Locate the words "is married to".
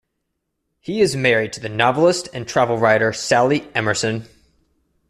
0.99-1.59